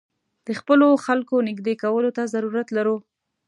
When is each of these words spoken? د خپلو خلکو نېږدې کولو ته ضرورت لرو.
د 0.47 0.49
خپلو 0.59 0.87
خلکو 1.05 1.35
نېږدې 1.47 1.73
کولو 1.83 2.09
ته 2.17 2.23
ضرورت 2.33 2.67
لرو. 2.77 2.97